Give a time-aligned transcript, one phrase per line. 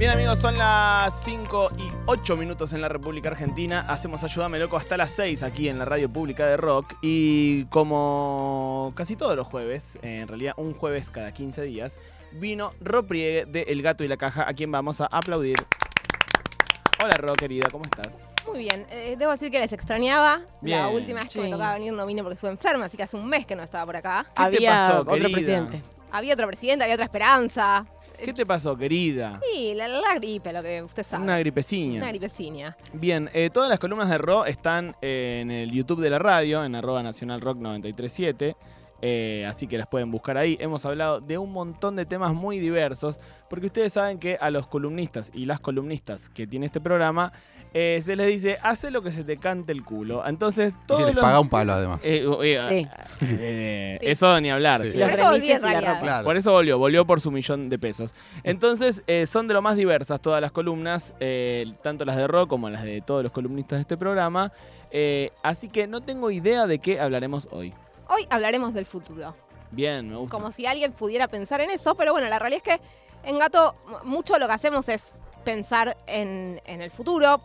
[0.00, 3.84] Bien amigos, son las 5 y 8 minutos en la República Argentina.
[3.86, 6.94] Hacemos Ayúdame Loco hasta las 6 aquí en la radio pública de Rock.
[7.02, 12.00] Y como casi todos los jueves, en realidad un jueves cada 15 días,
[12.32, 15.58] vino Ro Priegue de El Gato y la Caja, a quien vamos a aplaudir.
[17.04, 18.26] Hola Ro, querida, ¿cómo estás?
[18.46, 20.40] Muy bien, eh, debo decir que les extrañaba.
[20.62, 20.78] Bien.
[20.78, 23.18] La última vez que me tocaba venir no vine porque estuve enferma, así que hace
[23.18, 24.24] un mes que no estaba por acá.
[24.28, 25.28] ¿Qué te Había pasó, otro querida?
[25.30, 25.82] presidente.
[26.10, 27.84] Había otro presidente, había otra esperanza.
[28.24, 29.40] ¿Qué te pasó, querida?
[29.52, 31.22] Sí, la, la gripe, lo que usted sabe.
[31.24, 31.98] Una gripeciña.
[31.98, 32.76] Una gripeciña.
[32.92, 36.64] Bien, eh, todas las columnas de Ro están eh, en el YouTube de la radio,
[36.64, 38.56] en arroba nacional rock 937.
[39.02, 40.56] Eh, así que las pueden buscar ahí.
[40.60, 43.18] Hemos hablado de un montón de temas muy diversos,
[43.48, 47.32] porque ustedes saben que a los columnistas y las columnistas que tiene este programa
[47.72, 50.26] eh, se les dice, hace lo que se te cante el culo.
[50.26, 52.00] Entonces, Y todos se les los- paga un palo además.
[52.04, 52.86] eh, eh,
[53.20, 53.26] Sí.
[53.40, 54.06] eh, Sí.
[54.08, 54.80] Eso ni hablar.
[54.82, 54.92] Sí.
[54.92, 54.98] sí.
[54.98, 55.58] Los Por eso y.
[56.00, 56.24] Claro.
[56.24, 58.14] Por eso volvió, volvió por su millón de pesos.
[58.42, 62.48] Entonces, eh, son de lo más diversas todas las columnas, eh, tanto las de rock
[62.48, 64.52] como las de todos los columnistas de este programa.
[64.90, 67.72] Eh, así que no tengo idea de qué hablaremos hoy.
[68.12, 69.36] Hoy hablaremos del futuro.
[69.70, 70.36] Bien, me gusta.
[70.36, 72.84] Como si alguien pudiera pensar en eso, pero bueno, la realidad es que
[73.22, 77.40] en Gato mucho lo que hacemos es pensar en, en el futuro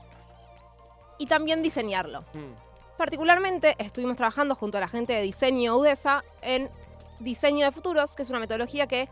[1.20, 2.22] y también diseñarlo.
[2.34, 2.98] Mm.
[2.98, 6.72] Particularmente estuvimos trabajando junto a la gente de diseño UDESA en
[7.20, 9.08] diseño de futuros, que es una metodología que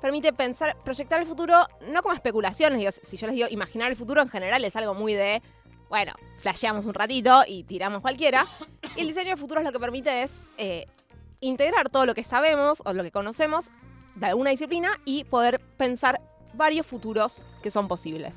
[0.00, 2.78] permite pensar, proyectar el futuro no como especulaciones.
[2.78, 5.42] Digo, si yo les digo imaginar el futuro en general es algo muy de,
[5.88, 8.46] bueno, flasheamos un ratito y tiramos cualquiera.
[8.96, 10.86] Y el diseño de futuros lo que permite es eh,
[11.40, 13.70] integrar todo lo que sabemos o lo que conocemos
[14.14, 16.20] de alguna disciplina y poder pensar
[16.52, 18.36] varios futuros que son posibles.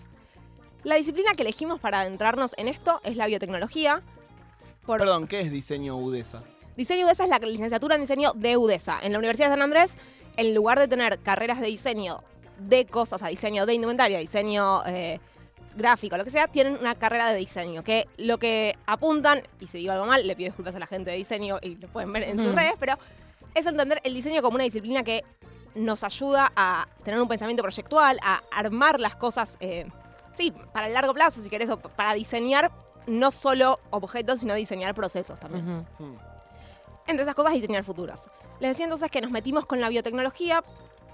[0.83, 4.01] La disciplina que elegimos para adentrarnos en esto es la biotecnología.
[4.85, 6.43] Por Perdón, ¿qué es diseño UDESA?
[6.75, 8.99] Diseño UDESA es la licenciatura en diseño de UDESA.
[9.01, 9.97] En la Universidad de San Andrés,
[10.37, 12.23] en lugar de tener carreras de diseño
[12.59, 15.19] de cosas, a diseño de indumentaria, diseño eh,
[15.77, 17.83] gráfico, lo que sea, tienen una carrera de diseño.
[17.83, 21.11] Que lo que apuntan, y si digo algo mal, le pido disculpas a la gente
[21.11, 22.55] de diseño y lo pueden ver en sus Mm.
[22.57, 22.97] redes, pero
[23.53, 25.23] es entender el diseño como una disciplina que
[25.75, 29.87] nos ayuda a tener un pensamiento proyectual, a armar las cosas, eh,
[30.33, 32.71] sí, para el largo plazo, si querés, o para diseñar
[33.05, 35.85] no solo objetos, sino diseñar procesos también.
[35.97, 36.03] Ujú.
[36.03, 36.15] Mm.
[37.07, 38.19] Entre esas cosas, diseñar futuros.
[38.59, 40.61] Les decía entonces que nos metimos con la biotecnología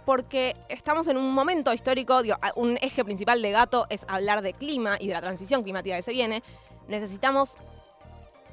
[0.06, 4.54] porque estamos en un momento histórico, digo, un eje principal de Gato es hablar de
[4.54, 6.44] clima y de la transición climática que se viene.
[6.88, 7.56] Necesitamos,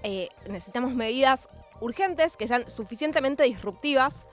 [0.02, 1.48] eh, necesitamos medidas
[1.80, 4.26] urgentes que sean suficientemente disruptivas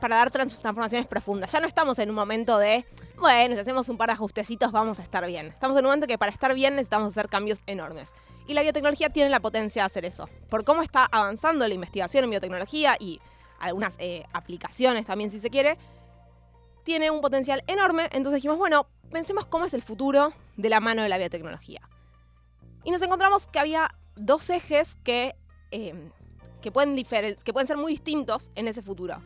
[0.00, 1.52] para dar trans- transformaciones profundas.
[1.52, 2.84] Ya no estamos en un momento de,
[3.18, 5.46] bueno, si hacemos un par de ajustecitos vamos a estar bien.
[5.46, 8.12] Estamos en un momento que para estar bien necesitamos hacer cambios enormes.
[8.46, 10.28] Y la biotecnología tiene la potencia de hacer eso.
[10.50, 13.20] Por cómo está avanzando la investigación en biotecnología y
[13.60, 15.78] algunas eh, aplicaciones también, si se quiere,
[16.82, 18.04] tiene un potencial enorme.
[18.12, 21.80] Entonces dijimos, bueno, pensemos cómo es el futuro de la mano de la biotecnología.
[22.84, 25.34] Y nos encontramos que había dos ejes que,
[25.70, 25.94] eh,
[26.60, 29.22] que, pueden que pueden ser muy distintos en ese futuro.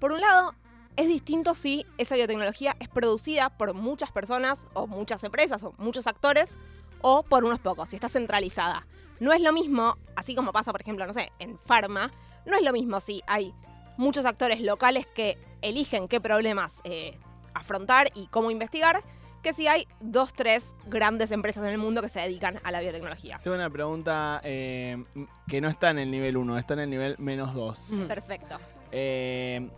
[0.00, 0.54] Por un lado,
[0.96, 6.06] es distinto si esa biotecnología es producida por muchas personas o muchas empresas o muchos
[6.06, 6.54] actores
[7.02, 8.86] o por unos pocos, si está centralizada.
[9.20, 12.10] No es lo mismo, así como pasa, por ejemplo, no sé, en Pharma,
[12.44, 13.54] no es lo mismo si hay
[13.96, 17.18] muchos actores locales que eligen qué problemas eh,
[17.54, 19.02] afrontar y cómo investigar,
[19.42, 22.80] que si hay dos, tres grandes empresas en el mundo que se dedican a la
[22.80, 23.38] biotecnología.
[23.42, 25.04] Tengo una pregunta eh,
[25.48, 27.90] que no está en el nivel 1, está en el nivel menos 2.
[27.90, 28.08] Ujú.
[28.08, 28.58] Perfecto.
[28.90, 29.68] Eh,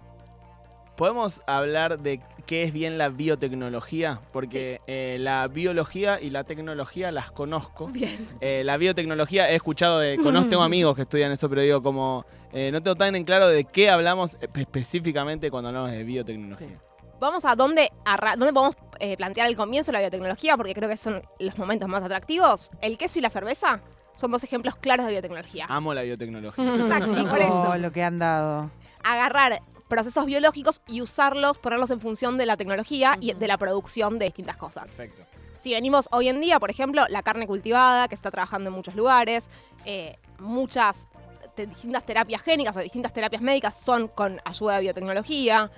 [0.99, 4.21] ¿Podemos hablar de qué es bien la biotecnología?
[4.33, 7.87] Porque eh, la biología y la tecnología las conozco.
[7.87, 8.27] Bien.
[8.41, 10.17] Eh, la biotecnología he escuchado de.
[10.17, 12.27] Conozco, tengo amigos que estudian eso, pero digo, como.
[12.53, 16.81] eh, no tengo tan en claro de qué hablamos espe- específicamente cuando hablamos de biotecnología.
[17.21, 17.93] Vamos a dónde,
[18.37, 21.89] dónde podemos eh, plantear el comienzo de la biotecnología, porque creo que son los momentos
[21.89, 22.73] más atractivos.
[22.81, 23.81] El queso y la cerveza
[24.17, 25.67] son dos ejemplos claros de biotecnología.
[25.69, 26.75] Amo la biotecnología.
[26.75, 27.71] Exacto, y por eso.
[27.71, 28.71] Oh, lo que han dado.
[29.05, 34.19] agarrar procesos biológicos y usarlos, ponerlos en función de la tecnología y de la producción
[34.19, 34.85] de distintas cosas.
[34.85, 35.23] Perfecto.
[35.61, 38.95] Si venimos hoy en día, por ejemplo, la carne cultivada, que está trabajando en muchos
[38.95, 39.49] lugares,
[39.85, 41.09] eh, muchas
[41.57, 45.71] te- distintas terapias génicas o distintas terapias médicas son con ayuda de biotecnología.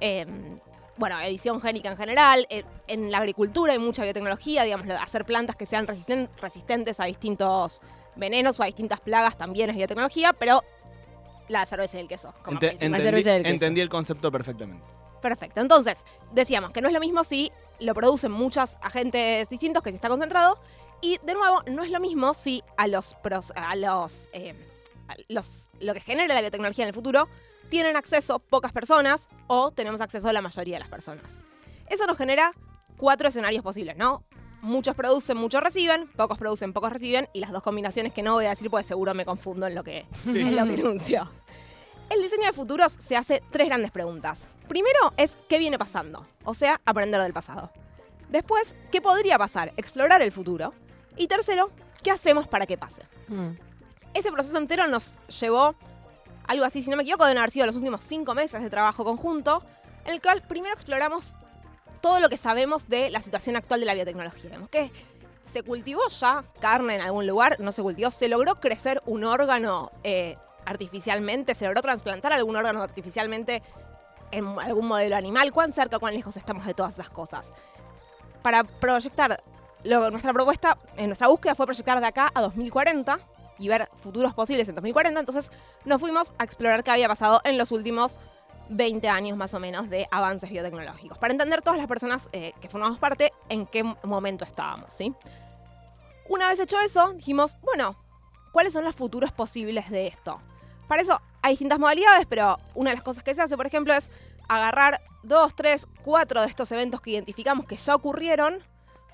[0.00, 0.26] eh,
[0.98, 2.46] bueno, edición génica en general.
[2.48, 7.04] eh, en la agricultura hay mucha biotecnología, digamos, hacer plantas que sean resisten- resistentes a
[7.04, 7.82] distintos
[8.14, 10.62] venenos o a distintas plagas también es biotecnología, pero
[11.48, 12.32] la cerveza y el queso.
[12.42, 12.88] como Ente-.
[12.88, 14.84] La entendí el concepto perfectamente.
[15.22, 15.60] Perfecto.
[15.60, 15.98] Entonces,
[16.32, 17.50] decíamos que no es lo mismo si
[17.80, 20.58] lo producen muchos agentes distintos, que si está concentrado.
[21.00, 24.54] Y de nuevo, no es lo mismo si a los, pros- a los, eh,
[25.08, 27.28] a los lo que genera la biotecnología en el futuro
[27.68, 31.24] tienen acceso pocas personas o tenemos acceso a la mayoría de las personas.
[31.88, 32.52] Eso nos genera
[32.96, 34.24] cuatro escenarios posibles, ¿no?
[34.66, 38.46] Muchos producen, muchos reciben, pocos producen, pocos reciben, y las dos combinaciones que no voy
[38.46, 41.30] a decir porque seguro me confundo en lo que, en lo que enuncio.
[42.10, 44.48] El diseño de futuros se hace tres grandes preguntas.
[44.66, 47.70] Primero es qué viene pasando, o sea, aprender del pasado.
[48.28, 50.74] Después, qué podría pasar, explorar el futuro.
[51.16, 51.70] Y tercero,
[52.02, 53.02] qué hacemos para que pase.
[53.28, 53.50] Mm.
[54.14, 55.76] Ese proceso entero nos llevó
[56.48, 59.04] algo así, si no me equivoco, deben haber sido los últimos cinco meses de trabajo
[59.04, 59.62] conjunto,
[60.06, 61.36] en el cual primero exploramos
[62.06, 64.44] todo lo que sabemos de la situación actual de la biotecnología.
[64.44, 64.92] Digamos, que
[65.52, 69.90] se cultivó ya carne en algún lugar, no se cultivó, se logró crecer un órgano
[70.04, 70.36] eh,
[70.66, 73.60] artificialmente, se logró trasplantar algún órgano artificialmente
[74.30, 77.48] en algún modelo animal, cuán cerca, cuán lejos estamos de todas esas cosas.
[78.40, 79.42] Para proyectar,
[79.82, 83.18] nuestra propuesta, en nuestra búsqueda fue proyectar de acá a 2040
[83.58, 85.50] y ver futuros posibles en 2040, entonces
[85.84, 88.20] nos fuimos a explorar qué había pasado en los últimos
[88.68, 92.68] 20 años más o menos de avances biotecnológicos, para entender todas las personas eh, que
[92.68, 95.14] formamos parte en qué momento estábamos, ¿sí?
[96.28, 97.94] Una vez hecho eso, dijimos, bueno,
[98.52, 100.40] ¿cuáles son los futuros posibles de esto?
[100.88, 103.94] Para eso hay distintas modalidades, pero una de las cosas que se hace, por ejemplo,
[103.94, 104.10] es
[104.48, 108.58] agarrar dos, tres, cuatro de estos eventos que identificamos que ya ocurrieron,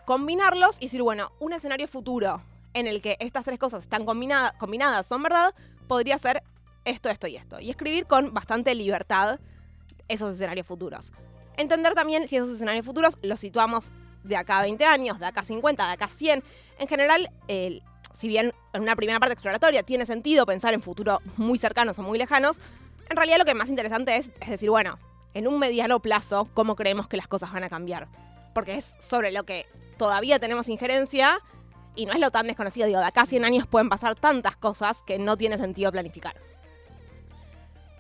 [0.07, 2.43] combinarlos y decir, bueno, un escenario futuro
[2.75, 5.55] en el que estas tres cosas están combinada- combinadas, son verdad,
[5.87, 6.43] podría ser
[6.85, 7.61] esto, esto y esto.
[7.61, 9.39] Y escribir con bastante libertad
[10.09, 11.13] esos escenarios futuros.
[11.57, 13.93] Entender también si esos escenarios futuros los situamos
[14.25, 16.43] de acá a 20 años, de acá a 50, de acá a 100.
[16.79, 17.31] En general,
[18.15, 22.03] si bien en una primera parte exploratoria tiene sentido pensar en futuros muy cercanos o
[22.03, 22.61] muy lejanos,
[23.11, 24.99] en realidad lo que más interesante es, es decir, bueno,
[25.35, 28.09] en un mediano plazo, ¿cómo creemos que las cosas van a cambiar?
[28.55, 29.67] Porque es sobre lo que
[29.99, 31.41] todavía tenemos injerencia
[31.95, 32.87] y no es lo tan desconocido.
[32.87, 36.37] Digo, de acá a 100 años pueden pasar tantas cosas que no tiene sentido planificar.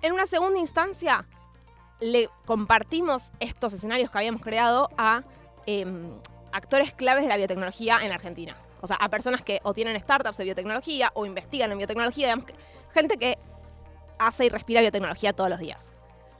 [0.02, 1.26] En una segunda instancia,
[2.00, 5.22] le compartimos estos escenarios que habíamos creado a
[5.66, 6.10] em,
[6.52, 8.56] actores claves de la biotecnología en Argentina.
[8.80, 12.46] O sea, a personas que o tienen startups de biotecnología o investigan en biotecnología, digamos,
[12.46, 12.54] que-
[12.92, 13.38] gente que
[14.18, 15.92] hace y respira biotecnología todos los días.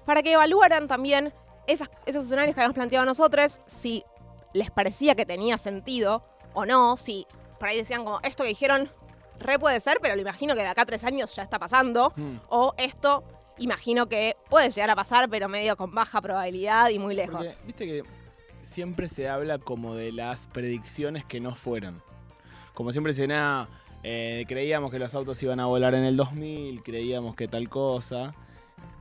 [0.05, 1.33] Para que evaluaran también
[1.69, 4.05] esas- esos escenarios que habíamos planteado nosotros, si
[4.53, 7.27] les parecía que tenía sentido o no, si
[7.61, 8.91] por ahí decían como, esto que dijeron
[9.39, 12.13] re puede ser, pero lo imagino que de acá a tres años ya está pasando,
[12.17, 12.37] Mm.
[12.49, 13.23] o esto
[13.63, 17.47] imagino que puede llegar a pasar, pero medio con baja probabilidad y muy lejos.
[17.47, 18.03] Porque, Viste que
[18.61, 22.03] siempre se habla como de las predicciones que no fueron.
[22.75, 23.69] Como siempre se nada,
[24.03, 28.35] creíamos que los autos iban a volar en el 2000, creíamos que tal cosa.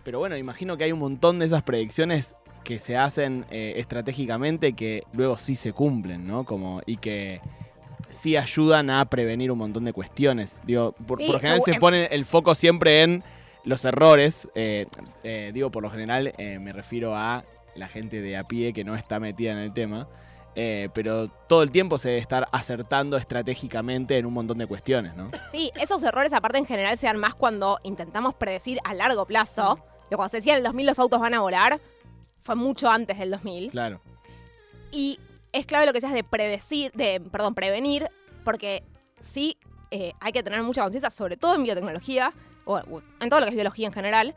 [0.04, 4.74] Pero bueno, imagino que hay un montón de esas predicciones que se hacen eh, estratégicamente
[4.74, 6.44] que luego sí se cumplen, ¿no?
[6.46, 7.42] Como, y que
[8.10, 10.62] sí ayudan a prevenir un montón de cuestiones.
[10.66, 13.24] Digo, por, Sí, por general se pone el foco siempre en
[13.64, 14.48] los errores.
[14.56, 14.88] eh,
[15.24, 17.44] eh, digo, por lo general eh, me refiero a
[17.76, 20.08] la gente de a pie que no está metida en el tema.
[20.54, 25.32] pero todo el tiempo se debe estar acertando estratégicamente en un montón de cuestiones, ¿no?
[25.52, 29.80] Sí, esos errores aparte en general se dan más cuando intentamos predecir a largo plazo.
[30.10, 31.80] Que cuando se decía en el 2000 los autos van a volar,
[32.42, 33.72] fue mucho antes del 2000.
[33.72, 34.02] Claro.
[34.92, 35.20] Y
[35.54, 38.10] es clave lo que seas de predecir, de, perdón, prevenir,
[38.44, 38.84] porque
[39.22, 39.58] sí
[40.22, 42.34] hay que tener mucha conciencia, sobre todo en biotecnología,
[42.66, 44.36] en todo lo que es biología en general,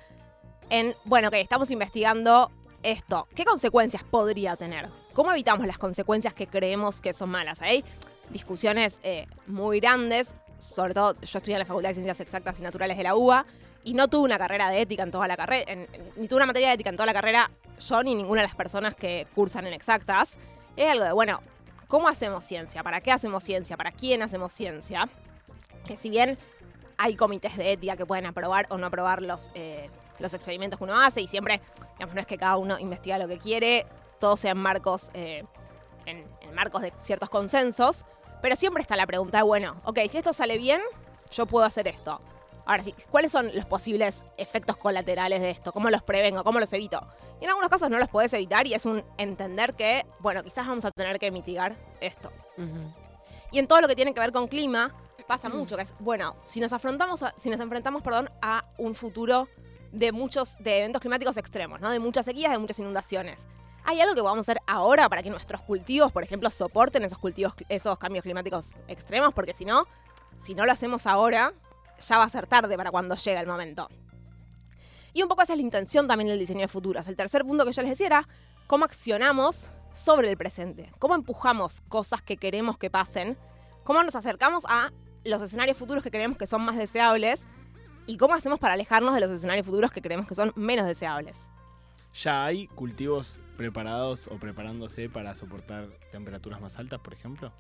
[0.71, 2.51] en, bueno, que estamos investigando
[2.83, 3.29] esto.
[3.35, 4.89] ¿Qué consecuencias podría tener?
[5.13, 7.61] ¿Cómo evitamos las consecuencias que creemos que son malas?
[7.63, 7.85] Hay
[8.31, 12.63] discusiones eh, muy grandes, sobre todo yo estudié en la Facultad de Ciencias Exactas y
[12.63, 13.47] Naturales de la UBA,
[13.85, 15.71] y no tuve una carrera de ética en toda la carrera,
[16.17, 18.57] ni tuve una materia de ética en toda la carrera, yo ni ninguna de las
[18.57, 20.37] personas que cursan en exactas.
[20.75, 21.41] Es algo de, bueno,
[21.87, 22.83] ¿cómo hacemos ciencia?
[22.83, 23.77] ¿Para qué hacemos ciencia?
[23.77, 25.09] ¿Para quién hacemos ciencia?
[25.85, 26.39] Que si bien
[26.99, 30.85] hay comités de ética que pueden aprobar o no aprobar los, eh, los experimentos que
[30.85, 31.61] uno hace y siempre,
[31.95, 33.87] digamos, no es que cada uno investiga lo que quiere,
[34.21, 35.45] todos sean marcos, eh,
[36.07, 38.05] en, en marcos de ciertos consensos,
[38.43, 40.81] pero siempre está la pregunta de, bueno, ok, si esto sale bien,
[41.31, 42.21] yo puedo hacer esto.
[42.67, 45.73] Ahora sí, ¿cuáles son los posibles efectos colaterales de esto?
[45.73, 46.45] ¿Cómo los prevengo?
[46.45, 47.07] ¿Cómo los evito?
[47.41, 50.67] Y en algunos casos no los puedes evitar y es un entender que, bueno, quizás
[50.67, 52.33] vamos a tener que mitigar esto.
[53.51, 54.95] Y en todo lo que tiene que ver con clima,
[55.27, 58.95] pasa mucho, que es, bueno, si nos afrontamos, a- si nos enfrentamos, perdón, a un
[58.95, 59.49] futuro
[59.93, 61.91] de muchos, de eventos climáticos extremos, ¿no?
[61.91, 63.47] De muchas sequías, de muchas inundaciones.
[63.85, 67.55] ¿Hay algo que podamos hacer ahora para que nuestros cultivos, por ejemplo, soporten esos cultivos,
[67.69, 69.33] esos cambios climáticos extremos?
[69.35, 69.87] Porque si no,
[70.43, 71.53] si no lo hacemos ahora,
[72.01, 73.89] ya va a ser tarde para cuando llegue el momento.
[75.13, 77.07] Y un poco esa es la intención también del diseño de futuros.
[77.07, 78.29] El tercer punto que yo les decía era
[78.67, 80.91] cómo accionamos sobre el presente.
[80.99, 83.39] Cómo empujamos cosas que queremos que pasen.
[83.85, 84.91] Cómo nos acercamos a
[85.25, 87.43] los escenarios futuros que creemos que son más deseables.
[88.07, 91.39] Y cómo hacemos para alejarnos de los escenarios futuros que creemos que son menos deseables.
[92.13, 97.53] ¿Ya hay cultivos preparados o preparándose para soportar temperaturas más altas, por ejemplo?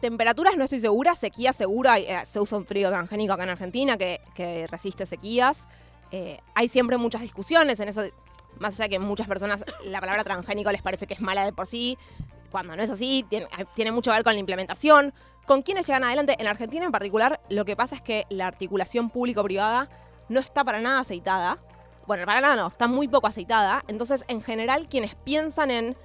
[0.00, 3.96] Temperaturas no estoy segura, sequía segura, eh, se usa un trigo transgénico acá en Argentina
[3.96, 5.66] que, que resiste sequías.
[6.10, 8.02] Eh, hay siempre muchas discusiones en eso,
[8.58, 11.52] más allá de que muchas personas la palabra transgénico les parece que es mala de
[11.52, 11.96] por sí,
[12.50, 15.14] cuando no es así, tiene, tiene mucho que ver con la implementación,
[15.46, 16.36] con quienes llegan adelante.
[16.38, 19.88] En Argentina en particular, lo que pasa es que la articulación público-privada
[20.28, 21.58] no está para nada aceitada.
[22.06, 23.84] Bueno, para nada no, está muy poco aceitada.
[23.88, 25.96] Entonces, en general, quienes piensan en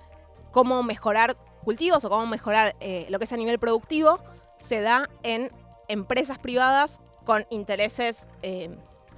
[0.51, 4.19] cómo mejorar cultivos o cómo mejorar eh, lo que es a nivel productivo,
[4.57, 5.51] se da en
[5.87, 8.75] empresas privadas con intereses eh,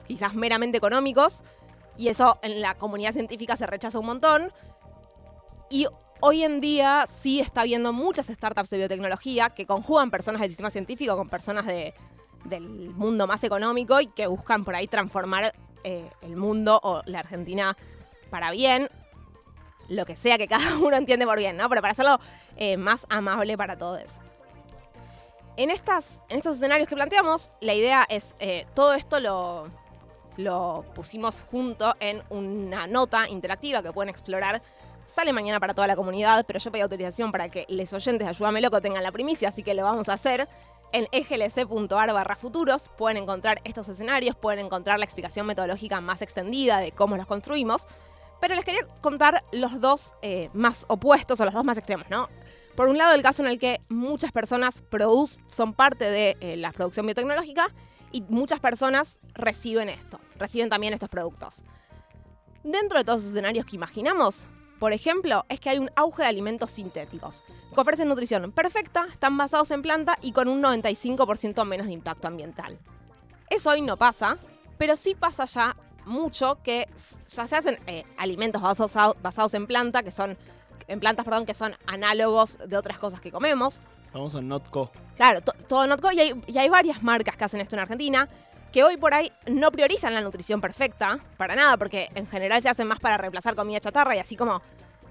[0.07, 1.43] quizás meramente económicos.
[1.97, 4.51] Y eso en la comunidad científica se rechaza un montón.
[5.69, 5.87] Y
[6.21, 10.69] hoy en día sí está habiendo muchas startups de biotecnología que conjugan personas del sistema
[10.69, 11.93] científico con personas de,
[12.45, 17.19] del mundo más económico y que buscan por ahí transformar eh, el mundo o la
[17.19, 17.75] Argentina
[18.29, 18.87] para bien,
[19.89, 21.67] lo que sea que cada uno entiende por bien, ¿no?
[21.69, 22.19] Pero para hacerlo
[22.55, 24.03] eh, más amable para todos.
[25.57, 29.67] En, estas, en estos escenarios que planteamos, la idea es, eh, todo esto lo,
[30.37, 34.61] lo pusimos junto en una nota interactiva que pueden explorar.
[35.13, 38.29] Sale mañana para toda la comunidad, pero yo pedí autorización para que les oyentes de
[38.29, 40.47] Ayúdame Loco tengan la primicia, así que lo vamos a hacer.
[40.93, 46.77] En eglc.ar barra futuros pueden encontrar estos escenarios, pueden encontrar la explicación metodológica más extendida
[46.77, 47.87] de cómo los construimos.
[48.39, 52.29] Pero les quería contar los dos eh, más opuestos o los dos más extremos, ¿no?
[52.77, 54.81] Por un lado, el caso en el que muchas personas
[55.49, 57.67] son parte de eh, la producción biotecnológica
[58.13, 61.63] y muchas personas reciben esto, reciben también estos productos.
[62.63, 64.47] Dentro de todos los escenarios que imaginamos,
[64.81, 69.37] por ejemplo, es que hay un auge de alimentos sintéticos, que ofrecen nutrición perfecta, están
[69.37, 72.79] basados en planta y con un 95% menos de impacto ambiental.
[73.47, 74.39] Eso hoy no pasa,
[74.79, 76.87] pero sí pasa ya mucho que
[77.27, 80.35] ya se hacen eh, alimentos basados, basados, en planta, que son
[80.87, 83.79] en plantas, perdón, que son análogos de otras cosas que comemos.
[84.11, 84.89] Vamos a Notco.
[85.15, 88.27] Claro, todo Notco y hay, y hay varias marcas que hacen esto en Argentina
[88.71, 92.69] que hoy por ahí no priorizan la nutrición perfecta, para nada, porque en general se
[92.69, 94.61] hacen más para reemplazar comida chatarra y así como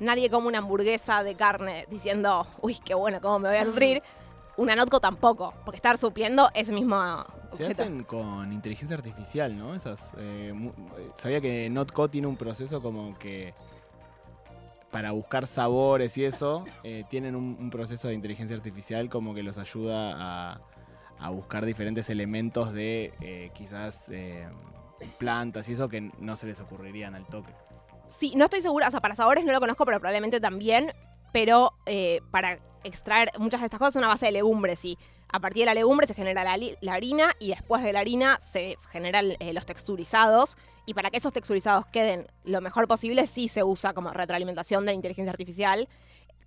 [0.00, 4.02] nadie come una hamburguesa de carne diciendo, uy, qué bueno, ¿cómo me voy a nutrir?
[4.56, 7.24] Una Notco tampoco, porque estar supliendo ese mismo.
[7.50, 9.74] Se hacen con inteligencia artificial, ¿no?
[9.74, 10.52] Esas, eh,
[11.14, 13.54] sabía que Notco tiene un proceso como que
[14.90, 19.56] para buscar sabores y eso, eh, tienen un, proceso de inteligencia artificial como que los
[19.56, 20.60] ayuda a,
[21.28, 24.10] buscar diferentes elementos de eh, quizás
[25.18, 27.52] plantas y eso que no se les ocurrirían al toque.
[28.18, 30.92] Sí, no estoy segura, o sea, para sabores no lo conozco, pero probablemente también,
[31.32, 31.74] pero
[32.30, 34.96] para extraer muchas de estas cosas son a base de legumbres y
[35.32, 38.76] a partir de la legumbre se genera la, harina y después de la harina se
[38.90, 43.62] generan eh, los texturizados y para que esos texturizados queden lo mejor posible sí se
[43.62, 45.88] usa como retroalimentación de inteligencia artificial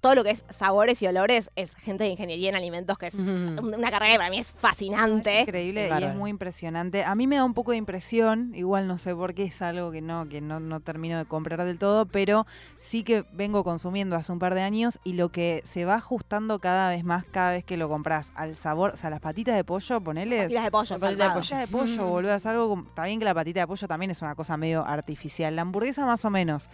[0.03, 3.15] todo lo que es sabores y olores es gente de ingeniería en alimentos, que es
[3.15, 5.38] una carrera que para mí es fascinante.
[5.38, 7.05] Es increíble y es muy impresionante.
[7.05, 9.91] A mí me da un poco de impresión, igual no sé por qué es algo
[9.91, 12.45] que no, que no, no termino de comprar del todo, pero
[12.79, 16.60] sí que vengo consumiendo hace un par de años y lo que se va ajustando
[16.60, 19.63] cada vez más cada vez que lo compras al sabor, o sea, las patitas de
[19.63, 20.41] pollo, ponele.
[20.41, 21.57] Patitas de pollo, patitas de pollo.
[21.57, 24.36] de pollo, boludo, es algo, está bien que la patita de pollo también es una
[24.36, 25.55] cosa medio artificial.
[25.55, 26.67] La hamburguesa más o menos,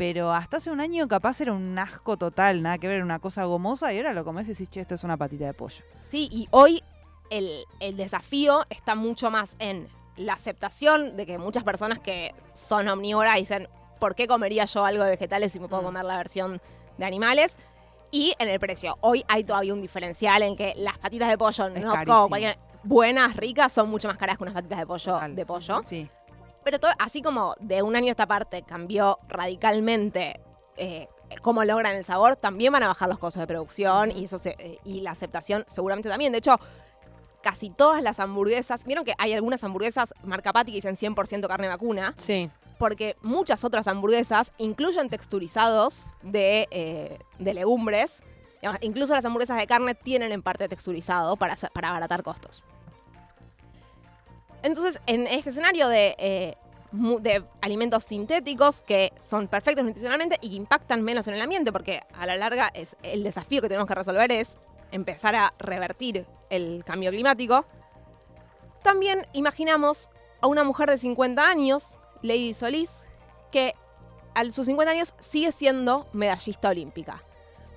[0.00, 3.44] pero hasta hace un año capaz era un asco total, nada que ver, una cosa
[3.44, 5.84] gomosa y ahora lo comes y decís, che, esto es una patita de pollo.
[6.08, 6.82] Sí, y hoy
[7.28, 7.66] el,
[7.98, 13.68] desafío está mucho más en la aceptación de que muchas personas que son omnívoras dicen,
[13.98, 15.84] ¿por qué comería yo algo de vegetales si me puedo mm.
[15.84, 16.62] comer la versión
[16.96, 17.54] de animales?
[18.10, 18.96] Y en el precio.
[19.02, 22.30] Hoy hay todavía un diferencial en que las patitas de pollo, no como
[22.84, 25.82] buenas, ricas, son mucho más caras que unas patitas de pollo de pollo.
[25.82, 26.08] Sí.
[26.64, 30.40] Pero todo, así como de un año a esta parte cambió radicalmente
[30.76, 31.08] eh,
[31.42, 34.78] cómo logran el sabor, también van a bajar los costos de producción y, eso eh,
[34.84, 36.32] y la aceptación seguramente también.
[36.32, 36.58] De hecho,
[37.42, 41.68] casi todas las hamburguesas, vieron que hay algunas hamburguesas marca Patty que dicen 100% carne
[41.68, 42.14] vacuna.
[42.16, 42.50] Sí.
[42.78, 48.22] Porque muchas otras hamburguesas incluyen texturizados de, eh, legumbres.
[48.80, 52.64] incluso las hamburguesas de carne tienen en parte texturizado para, para abaratar costos.
[54.62, 56.56] Entonces, en este escenario de, eh,
[56.92, 62.00] de alimentos sintéticos que son perfectos nutricionalmente y que impactan menos en el ambiente, porque
[62.14, 64.56] a la larga es el desafío que tenemos que resolver es
[64.92, 67.64] empezar a revertir el cambio climático,
[68.82, 72.90] también imaginamos a una mujer de 50 años, Lady Solís,
[73.52, 73.74] que
[74.34, 77.22] a sus 50 años sigue siendo medallista olímpica.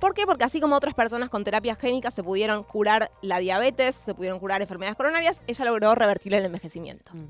[0.04, 0.26] ¿Por qué?
[0.26, 4.38] Porque así como otras personas con terapias génicas se pudieron curar la diabetes, se pudieron
[4.38, 7.14] curar enfermedades coronarias, ella logró revertir el envejecimiento.
[7.14, 7.28] Mm.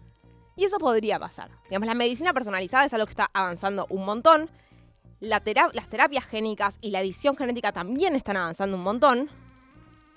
[0.56, 1.52] Y eso podría pasar.
[1.70, 4.50] Digamos, la medicina personalizada es algo que está avanzando un montón.
[5.20, 5.40] La
[5.74, 9.30] las terapias génicas y la edición genética también están avanzando un montón.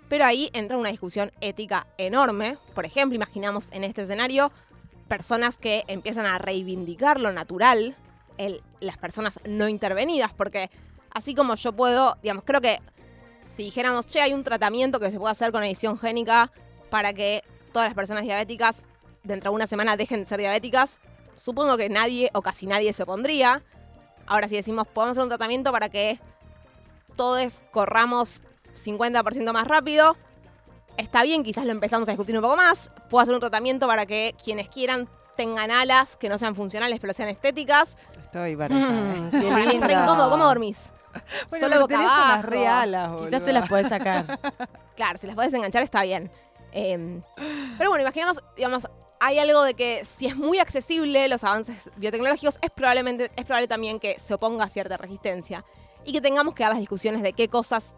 [0.08, 2.56] Pero ahí entra una discusión ética enorme.
[2.74, 4.50] Por ejemplo, imaginamos en este escenario
[5.08, 7.98] personas que empiezan a reivindicar lo natural,
[8.38, 10.70] el- las personas no intervenidas, porque
[11.16, 12.78] así como yo puedo, digamos, creo que
[13.54, 16.52] si dijéramos, che, hay un tratamiento que se puede hacer con edición génica
[16.90, 17.42] para que
[17.72, 18.82] todas las personas diabéticas
[19.24, 20.98] dentro de una semana dejen de ser diabéticas,
[21.34, 23.62] supongo que nadie o casi nadie se opondría.
[24.26, 26.20] Ahora, si decimos, podemos hacer un tratamiento para que
[27.16, 28.42] todos corramos
[28.74, 30.16] 50% más rápido,
[30.98, 32.90] está bien, quizás lo empezamos a discutir un poco más.
[33.08, 37.14] Puedo hacer un tratamiento para que quienes quieran tengan alas que no sean funcionales pero
[37.14, 37.96] sean estéticas.
[38.20, 38.54] Estoy.
[38.54, 39.30] Mm, ¿eh?
[39.30, 39.90] qué lindo.
[39.90, 40.28] incómodo.
[40.28, 40.76] ¿Cómo dormís?
[41.50, 42.42] Bueno, Solo boca unas abajo.
[42.42, 44.38] re alas, Quizás te las podés sacar.
[44.96, 46.30] Claro, si las podés enganchar está bien.
[46.72, 47.20] Eh,
[47.76, 48.88] pero bueno, imaginemos, digamos,
[49.20, 53.68] hay algo de que si es muy accesible los avances biotecnológicos, es probablemente, es probable
[53.68, 55.64] también que se oponga a cierta resistencia.
[56.06, 57.94] Y que tengamos que dar las discusiones de qué cosas,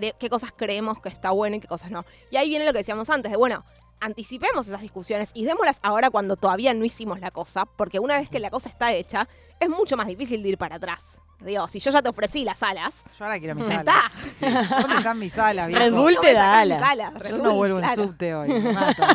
[0.00, 2.04] cre- qué cosas creemos que está bueno y qué cosas no.
[2.30, 3.64] Y ahí viene lo que decíamos antes, de bueno,
[4.00, 8.28] anticipemos esas discusiones y démoslas ahora cuando todavía no hicimos la cosa, porque una vez
[8.28, 9.28] que la cosa está hecha,
[9.60, 11.16] es mucho más difícil de ir para atrás.
[11.40, 13.96] Digo, si yo ya te ofrecí las alas, Yo ahora quiero mis ya alas.
[14.32, 14.80] está.
[14.80, 15.82] ¿Dónde están mis alas, viejo?
[15.82, 16.82] Red Bull No te da alas.
[16.82, 18.02] alas, Yo Bull, no vuelvo en claro.
[18.04, 18.48] subte hoy.
[18.48, 19.02] me mato.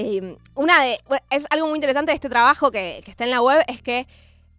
[0.00, 1.00] Eh, una de.
[1.08, 3.82] bueno, es algo muy interesante de este trabajo que, que está en la web, es
[3.82, 4.06] que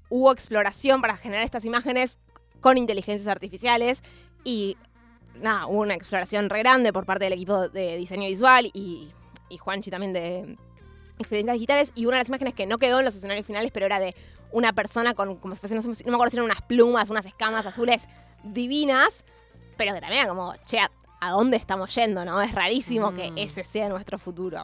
[0.10, 2.18] hubo exploración para generar estas imágenes
[2.60, 4.04] con inteligencias artificiales
[4.44, 4.78] y
[5.36, 9.12] nada, hubo una exploración re grande por parte del equipo de diseño visual y,
[9.50, 10.58] y Juanchi también de
[11.18, 11.92] experiencias digitales.
[11.96, 14.16] Y una de las imágenes que no quedó en los escenarios finales, pero era de
[14.52, 17.66] una persona con, como si fuese, no, me acuerdo si eran unas plumas, unas escamas
[17.66, 18.04] azules
[18.44, 19.24] divinas,
[19.78, 20.90] pero que también era como, che, ¿a,
[21.22, 22.24] a dónde estamos yendo?
[22.26, 22.42] ¿No?
[22.42, 23.38] Es rarísimo que Mm.
[23.38, 24.64] ese sea nuestro futuro.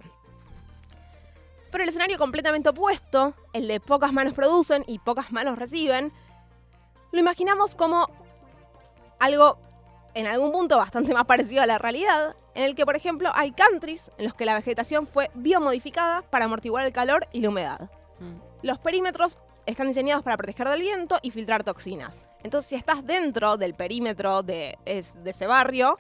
[1.71, 6.13] Pero el escenario completamente opuesto, el de pocas manos producen y pocas manos reciben,
[7.11, 8.07] lo imaginamos como
[9.19, 9.57] algo
[10.15, 13.51] en algún punto bastante más parecido a la realidad, en el que, por ejemplo, hay
[13.51, 17.89] countries en los que la vegetación fue biomodificada para amortiguar el calor y la humedad.
[18.19, 18.35] Mm.
[18.65, 22.19] Los perímetros están diseñados para proteger del viento y filtrar toxinas.
[22.43, 25.97] Entonces, si estás dentro del perímetro de, es- de ese barrio,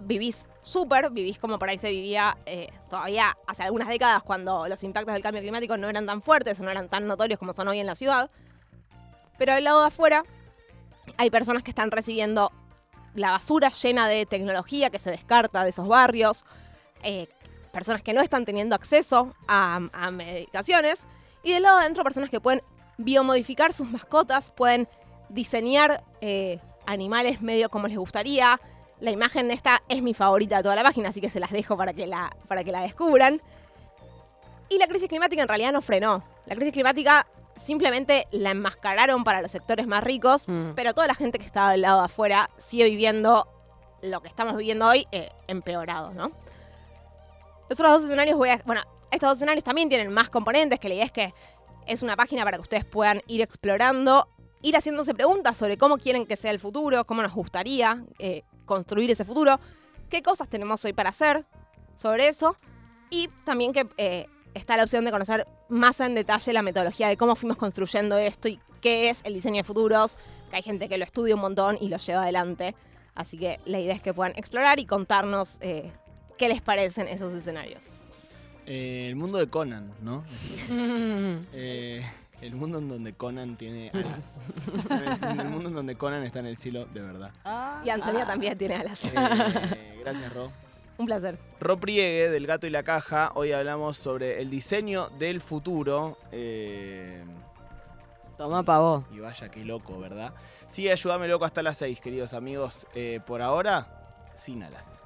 [0.00, 4.84] vivís súper, vivís como por ahí se vivía eh, todavía hace algunas décadas cuando los
[4.84, 7.66] impactos del cambio climático no eran tan fuertes o no eran tan notorios como son
[7.68, 8.30] hoy en la ciudad.
[9.38, 10.24] Pero del lado de afuera
[11.16, 12.52] hay personas que están recibiendo
[13.18, 16.44] la basura llena de tecnología que se descarta de esos barrios,
[17.02, 17.28] eh,
[17.72, 21.04] personas que no están teniendo acceso a, medicaciones
[21.42, 22.62] y del lado de adentro personas que pueden
[22.96, 24.88] biomodificar sus mascotas, pueden
[25.28, 28.60] diseñar eh, animales medio como les gustaría.
[29.00, 31.52] La imagen de esta es mi favorita de toda la página, así que se las
[31.52, 33.40] dejo para que la, para que la descubran.
[34.68, 36.24] Y la crisis climática en realidad no frenó.
[36.46, 37.26] La crisis climática
[37.58, 40.72] simplemente la enmascararon para los sectores más ricos, Mm.
[40.74, 43.46] pero toda la gente que está del lado de afuera sigue viviendo
[44.02, 46.30] lo que estamos viviendo hoy eh, empeorado, ¿no?
[47.68, 48.62] Los otros dos escenarios voy a...
[48.64, 51.34] Bueno, estos dos escenarios también tienen más componentes, que la idea es que
[51.86, 54.28] es una página para que ustedes puedan ir explorando,
[54.62, 59.10] ir haciéndose preguntas sobre cómo quieren que sea el futuro, cómo nos gustaría eh, construir
[59.10, 59.58] ese futuro,
[60.10, 61.44] qué cosas tenemos hoy para hacer
[61.96, 62.56] sobre eso,
[63.10, 67.16] y también que eh, está la opción de conocer más en detalle la metodología de
[67.16, 70.16] cómo fuimos construyendo esto y qué es el diseño de futuros,
[70.50, 72.74] que hay gente que lo estudia un montón y lo lleva adelante.
[73.14, 75.90] Así que la idea es que puedan explorar y contarnos eh,
[76.36, 77.84] qué les parecen esos escenarios.
[78.66, 80.24] Eh, el mundo de Conan, ¿no?
[81.52, 82.02] Eh,
[82.40, 84.36] el mundo en donde Conan tiene alas.
[85.38, 87.32] el mundo en donde Conan está en el cielo de verdad.
[87.84, 89.12] Y Antonia también tiene alas.
[89.12, 90.52] Eh, gracias, Ro.
[90.98, 91.38] Un placer.
[91.60, 93.30] Ro Priegue, del Gato y la Caja.
[93.34, 96.18] Hoy hablamos sobre el diseño del futuro.
[96.32, 97.24] eh,
[98.36, 99.04] Toma pa' vos.
[99.12, 100.32] y vaya qué loco, ¿verdad?
[100.68, 102.86] Sí, ayúdame loco hasta las 6, queridos amigos.
[102.94, 103.86] Eh, por ahora,
[104.36, 105.02] sin alas.